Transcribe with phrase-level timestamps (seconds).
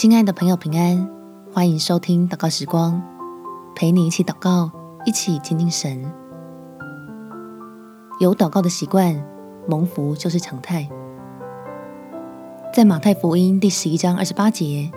[0.00, 1.10] 亲爱的朋友，平安，
[1.52, 3.02] 欢迎收听祷告时光，
[3.74, 4.70] 陪你一起祷告，
[5.04, 6.00] 一起亲近神。
[8.20, 9.20] 有祷告的习惯，
[9.66, 10.88] 蒙福就是常态。
[12.72, 14.88] 在马太福音第十一章二十八节，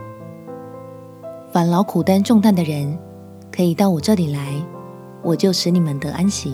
[1.52, 2.96] 凡劳苦担重担的人，
[3.52, 4.54] 可以到我这里来，
[5.24, 6.54] 我就使你们得安息。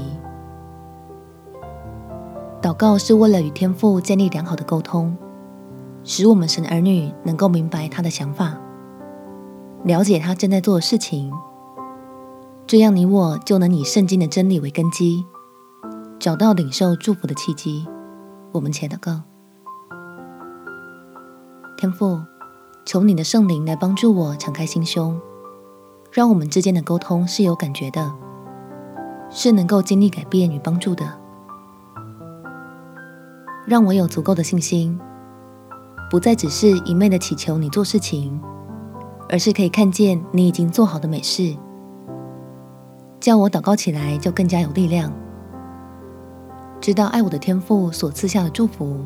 [2.61, 5.13] 祷告是为了与天父建立良好的沟通。
[6.09, 8.57] 使我们神儿女能够明白他的想法，
[9.83, 11.33] 了解他正在做的事情，
[12.65, 15.25] 这样你我就能以圣经的真理为根基，
[16.17, 17.85] 找到领受祝福的契机。
[18.53, 19.23] 我们且祷告：
[21.77, 22.21] 天父，
[22.85, 25.19] 求你的圣灵来帮助我敞开心胸，
[26.13, 28.13] 让我们之间的沟通是有感觉的，
[29.29, 31.05] 是能够经历改变与帮助的，
[33.65, 34.97] 让我有足够的信心。
[36.09, 38.39] 不再只是一昧的祈求你做事情，
[39.27, 41.55] 而是可以看见你已经做好的美事，
[43.19, 45.11] 叫我祷告起来就更加有力量。
[46.79, 49.05] 知道爱我的天父所赐下的祝福，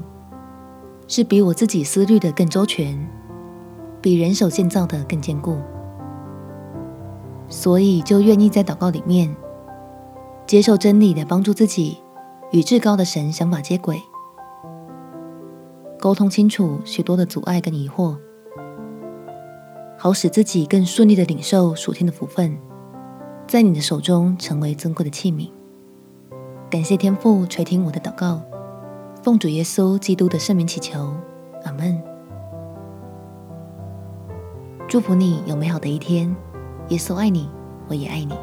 [1.07, 3.07] 是比我自己思虑的更周全，
[3.99, 5.57] 比人手建造的更坚固，
[7.47, 9.35] 所以就愿意在祷告里面
[10.45, 11.97] 接受真理来帮助自己
[12.51, 13.99] 与至高的神想法接轨。
[16.01, 18.17] 沟通清楚许多的阻碍跟疑惑，
[19.99, 22.57] 好使自己更顺利的领受属天的福分，
[23.47, 25.51] 在你的手中成为尊贵的器皿。
[26.71, 28.41] 感谢天父垂听我的祷告，
[29.21, 31.13] 奉主耶稣基督的圣名祈求，
[31.65, 32.01] 阿门。
[34.87, 36.35] 祝福你有美好的一天，
[36.89, 37.47] 耶稣爱你，
[37.87, 38.33] 我也爱你。